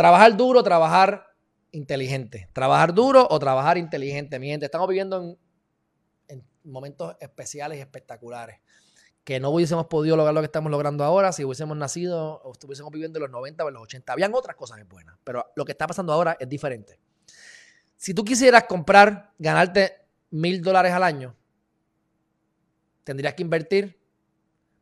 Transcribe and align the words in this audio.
Trabajar 0.00 0.34
duro, 0.34 0.62
trabajar 0.62 1.26
inteligente. 1.72 2.48
Trabajar 2.54 2.94
duro 2.94 3.26
o 3.28 3.38
trabajar 3.38 3.76
inteligente. 3.76 4.38
Mi 4.38 4.46
gente, 4.46 4.64
estamos 4.64 4.88
viviendo 4.88 5.22
en, 5.22 5.38
en 6.28 6.42
momentos 6.64 7.14
especiales 7.20 7.76
y 7.76 7.82
espectaculares 7.82 8.60
que 9.24 9.40
no 9.40 9.50
hubiésemos 9.50 9.88
podido 9.88 10.16
lograr 10.16 10.32
lo 10.32 10.40
que 10.40 10.46
estamos 10.46 10.72
logrando 10.72 11.04
ahora 11.04 11.32
si 11.32 11.44
hubiésemos 11.44 11.76
nacido 11.76 12.40
o 12.42 12.52
estuviésemos 12.52 12.90
viviendo 12.90 13.18
en 13.18 13.24
los 13.24 13.30
90 13.30 13.62
o 13.62 13.68
en 13.68 13.74
los 13.74 13.82
80. 13.82 14.10
Habían 14.10 14.34
otras 14.34 14.56
cosas 14.56 14.78
buenas, 14.88 15.18
pero 15.22 15.52
lo 15.54 15.66
que 15.66 15.72
está 15.72 15.86
pasando 15.86 16.14
ahora 16.14 16.34
es 16.40 16.48
diferente. 16.48 16.98
Si 17.94 18.14
tú 18.14 18.24
quisieras 18.24 18.64
comprar, 18.64 19.34
ganarte 19.38 20.06
mil 20.30 20.62
dólares 20.62 20.94
al 20.94 21.02
año, 21.02 21.36
tendrías 23.04 23.34
que 23.34 23.42
invertir 23.42 24.00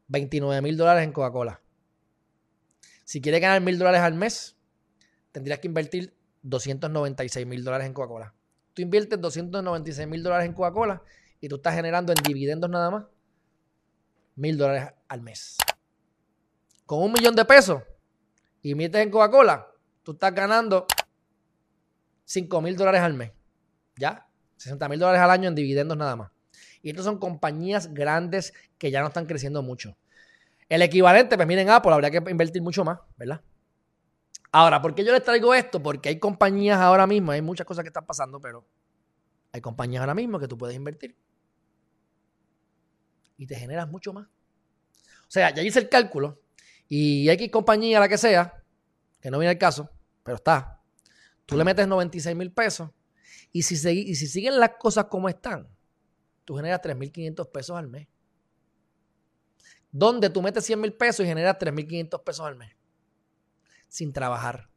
29 0.06 0.62
mil 0.62 0.76
dólares 0.76 1.02
en 1.02 1.10
Coca-Cola. 1.10 1.60
Si 3.04 3.20
quieres 3.20 3.40
ganar 3.40 3.60
mil 3.60 3.76
dólares 3.78 4.02
al 4.02 4.14
mes, 4.14 4.54
tendrías 5.32 5.58
que 5.58 5.68
invertir 5.68 6.16
296 6.42 7.46
mil 7.46 7.64
dólares 7.64 7.86
en 7.86 7.94
Coca-Cola. 7.94 8.34
Tú 8.74 8.82
inviertes 8.82 9.20
296 9.20 10.08
mil 10.08 10.22
dólares 10.22 10.46
en 10.46 10.52
Coca-Cola 10.52 11.02
y 11.40 11.48
tú 11.48 11.56
estás 11.56 11.74
generando 11.74 12.12
en 12.12 12.22
dividendos 12.22 12.70
nada 12.70 12.90
más 12.90 13.04
mil 14.36 14.56
dólares 14.56 14.94
al 15.08 15.20
mes. 15.20 15.56
Con 16.86 17.02
un 17.02 17.12
millón 17.12 17.34
de 17.34 17.44
pesos 17.44 17.82
y 18.62 18.70
inviertes 18.70 19.02
en 19.02 19.10
Coca-Cola, 19.10 19.66
tú 20.02 20.12
estás 20.12 20.34
ganando 20.34 20.86
5 22.24 22.60
mil 22.60 22.76
dólares 22.76 23.00
al 23.02 23.14
mes. 23.14 23.32
¿Ya? 23.96 24.26
60 24.56 24.88
mil 24.88 24.98
dólares 24.98 25.20
al 25.20 25.30
año 25.30 25.48
en 25.48 25.54
dividendos 25.54 25.96
nada 25.96 26.16
más. 26.16 26.30
Y 26.82 26.90
estas 26.90 27.04
son 27.04 27.18
compañías 27.18 27.92
grandes 27.92 28.54
que 28.78 28.90
ya 28.90 29.00
no 29.00 29.08
están 29.08 29.26
creciendo 29.26 29.62
mucho. 29.62 29.96
El 30.68 30.82
equivalente, 30.82 31.36
pues 31.36 31.48
miren 31.48 31.70
Apple, 31.70 31.92
habría 31.92 32.10
que 32.10 32.30
invertir 32.30 32.62
mucho 32.62 32.84
más, 32.84 32.98
¿verdad? 33.16 33.40
Ahora, 34.50 34.80
¿por 34.80 34.94
qué 34.94 35.04
yo 35.04 35.12
les 35.12 35.22
traigo 35.22 35.54
esto? 35.54 35.82
Porque 35.82 36.08
hay 36.08 36.18
compañías 36.18 36.78
ahora 36.78 37.06
mismo, 37.06 37.32
hay 37.32 37.42
muchas 37.42 37.66
cosas 37.66 37.82
que 37.82 37.88
están 37.88 38.06
pasando, 38.06 38.40
pero 38.40 38.66
hay 39.52 39.60
compañías 39.60 40.00
ahora 40.00 40.14
mismo 40.14 40.38
que 40.38 40.48
tú 40.48 40.56
puedes 40.56 40.76
invertir 40.76 41.16
y 43.36 43.46
te 43.46 43.54
generas 43.54 43.88
mucho 43.88 44.12
más. 44.12 44.26
O 44.26 45.30
sea, 45.30 45.54
ya 45.54 45.62
hice 45.62 45.78
el 45.78 45.88
cálculo 45.88 46.40
y 46.88 47.28
X 47.30 47.50
compañía, 47.50 48.00
la 48.00 48.08
que 48.08 48.18
sea, 48.18 48.62
que 49.20 49.30
no 49.30 49.38
viene 49.38 49.52
el 49.52 49.58
caso, 49.58 49.90
pero 50.22 50.36
está. 50.36 50.80
Tú 51.46 51.56
le 51.56 51.64
metes 51.64 51.86
96 51.86 52.36
mil 52.36 52.52
pesos 52.52 52.90
y 53.52 53.62
si, 53.62 53.74
y 53.90 54.14
si 54.14 54.26
siguen 54.26 54.58
las 54.58 54.72
cosas 54.78 55.06
como 55.06 55.28
están, 55.28 55.68
tú 56.44 56.56
generas 56.56 56.80
3.500 56.80 57.50
pesos 57.50 57.76
al 57.76 57.88
mes. 57.88 58.08
Donde 59.90 60.28
tú 60.28 60.42
metes 60.42 60.64
100 60.64 60.80
mil 60.80 60.92
pesos 60.92 61.24
y 61.24 61.28
generas 61.28 61.58
3.500 61.58 62.22
pesos 62.22 62.46
al 62.46 62.56
mes. 62.56 62.77
Sin 63.88 64.12
trabajar. 64.12 64.68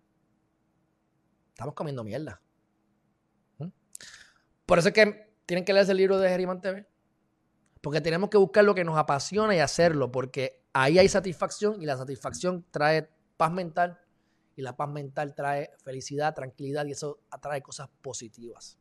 Estamos 1.50 1.76
comiendo 1.76 2.04
mierda. 2.04 2.42
¿Mm? 3.60 3.68
Por 4.66 4.80
eso 4.80 4.88
es 4.88 4.94
que 4.94 5.36
tienen 5.46 5.66
que 5.66 5.74
leer 5.74 5.90
el 5.90 5.98
libro 5.98 6.18
de 6.18 6.30
Geriman 6.30 6.62
TV. 6.62 6.88
Porque 7.82 8.00
tenemos 8.00 8.30
que 8.30 8.38
buscar 8.38 8.64
lo 8.64 8.76
que 8.76 8.84
nos 8.84 8.98
apasiona 8.98 9.56
y 9.56 9.60
hacerlo, 9.60 10.12
porque 10.12 10.64
ahí 10.72 11.00
hay 11.00 11.10
satisfacción 11.10 11.82
y 11.82 11.86
la 11.86 11.98
satisfacción 11.98 12.66
trae 12.70 13.10
paz 13.38 13.52
mental 13.52 14.00
y 14.56 14.62
la 14.62 14.76
paz 14.76 14.90
mental 14.90 15.34
trae 15.34 15.72
felicidad, 15.84 16.36
tranquilidad 16.36 16.86
y 16.86 16.92
eso 16.92 17.20
atrae 17.32 17.62
cosas 17.62 17.90
positivas. 18.02 18.78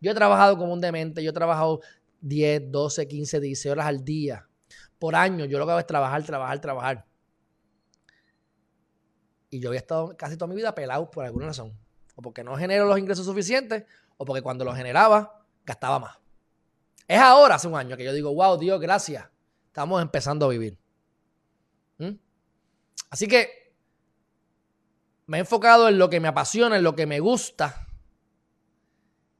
Yo 0.00 0.10
he 0.10 0.14
trabajado 0.14 0.58
como 0.58 0.72
un 0.72 0.80
demente, 0.80 1.22
yo 1.22 1.30
he 1.30 1.34
trabajado 1.34 1.80
10, 2.20 2.70
12, 2.70 3.08
15, 3.08 3.40
16 3.40 3.72
horas 3.72 3.86
al 3.86 4.04
día. 4.04 4.46
Por 4.98 5.14
año 5.14 5.44
yo 5.46 5.58
lo 5.58 5.64
que 5.64 5.72
hago 5.72 5.80
es 5.80 5.86
trabajar, 5.86 6.22
trabajar, 6.24 6.60
trabajar. 6.60 7.06
Y 9.50 9.60
yo 9.60 9.68
había 9.68 9.80
estado 9.80 10.16
casi 10.16 10.36
toda 10.36 10.48
mi 10.48 10.56
vida 10.56 10.74
pelado 10.74 11.10
por 11.10 11.24
alguna 11.24 11.46
razón. 11.46 11.72
O 12.14 12.22
porque 12.22 12.42
no 12.42 12.56
genero 12.56 12.86
los 12.86 12.98
ingresos 12.98 13.26
suficientes, 13.26 13.84
o 14.16 14.24
porque 14.24 14.42
cuando 14.42 14.64
los 14.64 14.76
generaba, 14.76 15.44
gastaba 15.64 15.98
más. 15.98 16.18
Es 17.06 17.18
ahora, 17.18 17.54
hace 17.54 17.68
un 17.68 17.76
año, 17.76 17.96
que 17.96 18.04
yo 18.04 18.12
digo, 18.12 18.34
wow, 18.34 18.58
Dios, 18.58 18.80
gracias. 18.80 19.26
Estamos 19.66 20.02
empezando 20.02 20.46
a 20.46 20.48
vivir. 20.48 20.78
¿Mm? 21.98 22.12
Así 23.10 23.28
que 23.28 23.74
me 25.26 25.38
he 25.38 25.40
enfocado 25.40 25.88
en 25.88 25.98
lo 25.98 26.08
que 26.08 26.20
me 26.20 26.28
apasiona, 26.28 26.76
en 26.76 26.82
lo 26.82 26.96
que 26.96 27.06
me 27.06 27.20
gusta. 27.20 27.86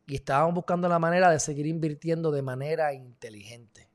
Y 0.07 0.17
estábamos 0.17 0.55
buscando 0.55 0.89
la 0.89 0.99
manera 0.99 1.31
de 1.31 1.41
seguir 1.41 1.67
invirtiendo 1.67 2.31
de 2.31 2.43
manera 2.43 2.93
inteligente. 2.93 3.89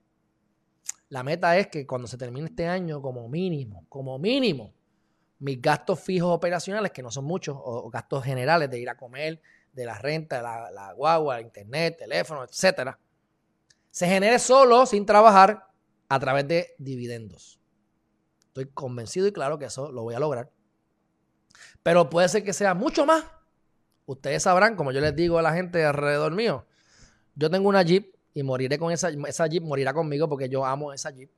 La 1.10 1.24
meta 1.24 1.58
es 1.58 1.68
que 1.68 1.86
cuando 1.86 2.08
se 2.08 2.18
termine 2.18 2.48
este 2.48 2.68
año, 2.68 3.02
como 3.02 3.28
mínimo, 3.30 3.86
como 3.90 4.18
mínimo, 4.18 4.74
mis 5.42 5.62
gastos 5.62 6.00
fijos 6.00 6.34
operacionales, 6.34 6.92
que 6.92 7.04
no 7.04 7.12
son 7.12 7.26
muchos, 7.26 7.58
o 7.60 7.90
gastos 7.90 8.24
generales 8.24 8.70
de 8.70 8.80
ir 8.80 8.90
a 8.90 8.96
comer, 8.96 9.42
de 9.74 9.86
la 9.86 9.98
renta, 9.98 10.38
de 10.38 10.44
la, 10.44 10.72
la 10.72 10.94
guagua, 10.94 11.42
internet, 11.42 11.98
teléfono, 11.98 12.44
etcétera, 12.44 12.98
se 13.90 14.08
genere 14.08 14.40
solo, 14.40 14.86
sin 14.86 15.06
trabajar, 15.06 15.68
a 16.08 16.20
través 16.20 16.48
de 16.48 16.76
dividendos. 16.78 17.60
Estoy 18.48 18.66
convencido 18.68 19.28
y 19.28 19.32
claro 19.32 19.58
que 19.58 19.66
eso 19.66 19.92
lo 19.92 20.04
voy 20.04 20.14
a 20.14 20.20
lograr. 20.20 20.52
Pero 21.84 22.10
puede 22.10 22.28
ser 22.30 22.44
que 22.44 22.54
sea 22.54 22.74
mucho 22.74 23.06
más. 23.06 23.24
Ustedes 24.06 24.44
sabrán, 24.44 24.76
como 24.76 24.92
yo 24.92 25.00
les 25.00 25.16
digo 25.16 25.38
a 25.38 25.42
la 25.42 25.54
gente 25.54 25.84
alrededor 25.86 26.34
mío, 26.34 26.66
yo 27.36 27.50
tengo 27.50 27.70
una 27.70 27.82
Jeep 27.82 28.14
y 28.34 28.44
moriré 28.44 28.78
con 28.78 28.92
esa, 28.92 29.10
esa 29.10 29.48
Jeep, 29.48 29.64
morirá 29.64 29.94
conmigo 29.94 30.28
porque 30.28 30.50
yo 30.50 30.66
amo 30.66 30.92
esa 30.94 31.12
Jeep. 31.12 31.32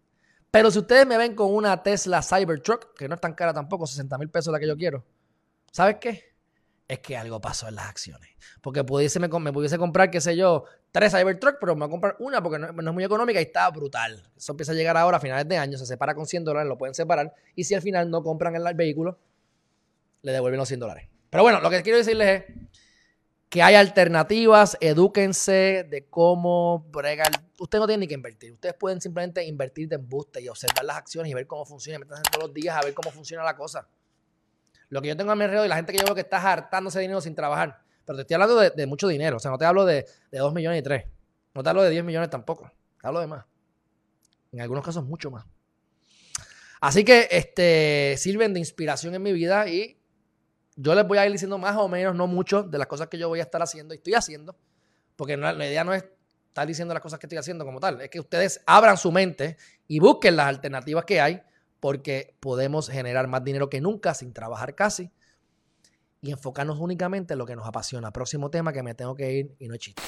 Pero 0.54 0.70
si 0.70 0.78
ustedes 0.78 1.08
me 1.08 1.18
ven 1.18 1.34
con 1.34 1.54
una 1.54 1.82
Tesla 1.82 2.22
Cybertruck, 2.22 2.96
que 2.96 3.10
no 3.10 3.16
es 3.16 3.22
tan 3.22 3.34
cara 3.34 3.54
tampoco, 3.54 3.88
60 3.88 4.18
mil 4.20 4.30
pesos 4.30 4.54
la 4.54 4.60
que 4.60 4.68
yo 4.68 4.78
quiero, 4.78 5.04
¿sabes 5.72 5.98
qué? 6.00 6.34
es 6.88 7.00
que 7.00 7.18
algo 7.18 7.42
pasó 7.42 7.68
en 7.68 7.76
las 7.76 7.88
acciones. 7.88 8.30
Porque 8.62 8.84
pudiese, 8.84 9.20
me, 9.20 9.30
pudiese 9.30 9.78
comprar, 9.78 10.12
qué 10.12 10.22
sé 10.22 10.36
yo, 10.36 10.66
tres 10.92 11.12
Cybertruck, 11.12 11.58
pero 11.60 11.76
me 11.76 11.80
voy 11.80 11.88
a 11.88 11.92
comprar 11.92 12.16
una 12.20 12.42
porque 12.42 12.60
no, 12.60 12.68
es 12.68 12.94
muy 12.94 13.04
económica 13.04 13.40
y 13.40 13.44
está 13.44 13.70
brutal. 13.72 14.24
Eso 14.38 14.54
empieza 14.54 14.74
a 14.74 14.76
llegar 14.76 14.96
ahora 14.98 15.18
a 15.18 15.20
finales 15.20 15.48
de 15.48 15.58
año, 15.58 15.78
se 15.78 15.86
separa 15.86 16.14
con 16.14 16.26
100 16.26 16.44
dólares, 16.44 16.70
lo 16.70 16.78
pueden 16.78 16.94
separar. 16.94 17.34
Y 17.56 17.64
si 17.64 17.74
al 17.74 17.82
final 17.82 18.10
no 18.10 18.22
compran 18.22 18.56
el, 18.56 18.76
vehículo, 18.76 19.18
le 20.22 20.32
devuelven 20.32 20.60
los 20.60 20.68
100 20.68 20.80
dólares. 20.80 21.10
Pero 21.30 21.44
bueno, 21.44 21.62
lo 21.62 21.70
que 21.70 21.82
quiero 21.82 21.98
decirles 21.98 22.44
es 22.48 22.56
que 23.54 23.62
hay 23.62 23.76
alternativas, 23.76 24.76
edúquense 24.82 25.86
de 25.88 26.08
cómo 26.10 26.88
bregar. 26.92 27.30
Ustedes 27.60 27.82
no 27.82 27.86
tienen 27.86 28.00
ni 28.00 28.08
que 28.08 28.16
invertir. 28.16 28.52
Ustedes 28.52 28.74
pueden 28.74 29.00
simplemente 29.00 29.46
invertir 29.46 29.88
de 29.88 29.98
embuste 29.98 30.42
y 30.42 30.50
observar 30.50 30.84
las 30.84 30.98
acciones 30.98 31.32
y 31.32 31.36
ver 31.36 31.46
cómo 31.46 31.64
funciona. 31.64 32.04
Y 32.04 32.32
todos 32.32 32.48
los 32.48 32.52
días 32.52 32.76
a 32.76 32.82
ver 32.84 32.96
cómo 32.96 33.12
funciona 33.12 33.44
la 33.44 33.56
cosa. 33.56 33.88
Lo 34.90 35.04
que 35.04 35.10
yo 35.10 35.16
tengo 35.16 35.32
a 35.32 35.36
mi 35.36 35.44
alrededor 35.44 35.68
y 35.68 35.70
la 35.70 35.76
gente 35.76 35.94
que 35.94 36.00
yo 36.00 36.06
veo 36.06 36.16
que 36.16 36.22
está 36.22 36.38
hartándose 36.52 37.00
dinero 37.00 37.22
sin 37.22 37.36
trabajar. 37.36 37.80
Pero 38.04 38.16
te 38.16 38.22
estoy 38.24 38.34
hablando 38.34 38.56
de, 38.60 38.88
mucho 38.88 39.08
dinero. 39.08 39.38
O 39.38 39.40
sea, 39.40 39.52
no 39.52 39.60
te 39.60 39.66
hablo 39.66 39.86
de, 39.86 40.08
de 40.32 40.40
2 40.40 40.52
millones 40.52 40.80
y 40.80 40.82
3. 40.82 41.06
No 41.54 41.62
te 41.62 41.70
hablo 41.70 41.84
de 41.84 41.92
10 41.92 42.06
millones 42.06 42.32
tampoco. 42.32 42.72
Te 43.00 43.08
hablo 43.08 43.20
de 43.20 43.28
más. 43.28 43.46
En 44.52 44.62
algunos 44.62 44.84
casos 44.84 45.06
mucho 45.06 45.30
más. 45.30 45.46
Así 46.82 47.06
que 47.06 47.28
este, 47.30 48.16
sirven 48.18 48.52
de 48.56 48.62
inspiración 48.62 49.14
en 49.14 49.22
mi 49.22 49.32
vida 49.32 49.68
y 49.68 50.00
yo 50.76 50.96
les 50.96 51.08
voy 51.08 51.18
a 51.18 51.26
ir 51.26 51.32
diciendo 51.32 51.58
más 51.58 51.76
o 51.78 51.88
menos, 51.88 52.16
no 52.16 52.28
mucho, 52.28 52.64
de 52.64 52.78
las 52.78 52.88
cosas 52.88 53.08
que 53.08 53.18
yo 53.18 53.30
voy 53.30 53.40
a 53.40 53.44
estar 53.44 53.62
haciendo 53.62 53.94
y 53.94 53.98
estoy 53.98 54.14
haciendo. 54.14 54.56
Porque 55.16 55.38
la 55.38 55.54
idea 55.54 55.84
no 55.84 55.94
es 55.94 56.06
estar 56.48 56.68
diciendo 56.68 56.94
las 56.94 57.02
cosas 57.02 57.20
que 57.20 57.26
estoy 57.28 57.38
haciendo 57.38 57.66
como 57.66 57.80
tal. 57.80 58.02
Es 58.02 58.10
que 58.10 58.20
ustedes 58.20 58.62
abran 58.66 58.98
su 58.98 59.12
mente 59.12 59.58
y 59.88 60.00
busquen 60.00 60.36
las 60.36 60.48
alternativas 60.48 61.06
que 61.06 61.22
hay 61.22 61.42
porque 61.80 62.36
podemos 62.40 62.90
generar 62.90 63.28
más 63.28 63.44
dinero 63.44 63.70
que 63.70 63.82
nunca 63.82 64.14
sin 64.14 64.34
trabajar 64.34 64.74
casi 64.76 65.12
y 66.22 66.32
enfocarnos 66.32 66.80
únicamente 66.80 67.34
en 67.34 67.40
lo 67.40 67.46
que 67.46 67.56
nos 67.56 67.68
apasiona. 67.68 68.12
Próximo 68.12 68.50
tema 68.50 68.72
que 68.72 68.84
me 68.84 68.96
tengo 68.96 69.16
que 69.16 69.32
ir 69.34 69.56
y 69.60 69.68
no 69.68 69.74
es 69.74 69.80
chiste. 69.80 70.02